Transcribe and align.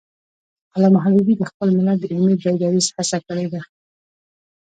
علامه 0.75 0.99
حبیبي 1.05 1.33
د 1.37 1.43
خپل 1.51 1.67
ملت 1.77 1.97
د 1.99 2.03
علمي 2.11 2.35
بیدارۍ 2.43 2.81
هڅه 2.97 3.17
کړی 3.27 3.45
ده. 3.53 3.61